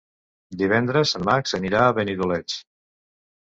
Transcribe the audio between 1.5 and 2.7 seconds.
anirà a Benidoleig.